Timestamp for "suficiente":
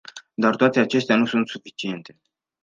1.49-2.19